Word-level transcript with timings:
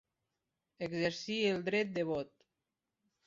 Exercir 0.85 1.37
el 1.51 1.61
dret 1.69 1.91
de 1.99 2.05
vot. 2.13 2.33